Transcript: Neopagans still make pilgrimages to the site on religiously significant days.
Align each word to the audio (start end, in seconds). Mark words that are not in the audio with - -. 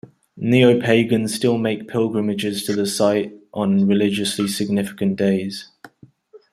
Neopagans 0.41 1.29
still 1.29 1.59
make 1.59 1.87
pilgrimages 1.87 2.63
to 2.63 2.73
the 2.75 2.87
site 2.87 3.35
on 3.53 3.85
religiously 3.85 4.47
significant 4.47 5.15
days. 5.15 5.69